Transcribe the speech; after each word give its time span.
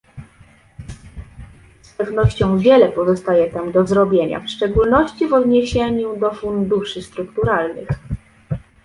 Z 1.81 1.93
pewnością 1.93 2.57
wiele 2.57 2.89
pozostaje 2.91 3.49
tam 3.51 3.71
do 3.71 3.87
zrobienia, 3.87 4.39
w 4.39 4.49
szczególności 4.49 5.27
w 5.27 5.33
odniesieniu 5.33 6.19
do 6.19 6.33
funduszy 6.33 7.01
strukturalnych 7.01 7.87